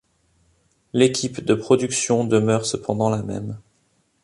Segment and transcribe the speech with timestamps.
[0.93, 3.59] L'équipe de production demeure cependant la même.